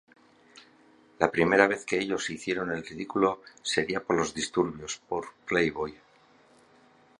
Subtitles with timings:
[1.19, 5.95] La primera vez que ellos 'hicieron el ridículo' sería con los disturbios por "Playboy".